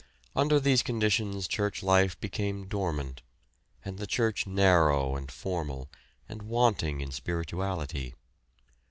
[0.35, 3.21] Under these conditions church life became dormant,
[3.85, 5.91] and the church narrow and formal,
[6.27, 8.15] and wanting in spirituality.